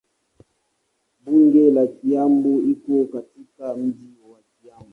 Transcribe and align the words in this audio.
Bunge 1.23 1.71
la 1.71 1.85
Kiambu 1.87 2.61
liko 2.61 3.05
katika 3.05 3.75
mji 3.75 4.13
wa 4.31 4.39
Kiambu. 4.41 4.89